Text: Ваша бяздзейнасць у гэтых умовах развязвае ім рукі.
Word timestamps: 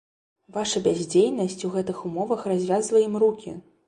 Ваша 0.53 0.79
бяздзейнасць 0.87 1.63
у 1.67 1.71
гэтых 1.75 1.99
умовах 2.09 2.41
развязвае 2.53 3.03
ім 3.09 3.15
рукі. 3.25 3.55